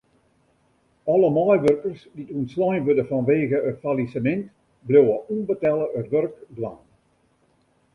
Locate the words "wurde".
2.85-3.03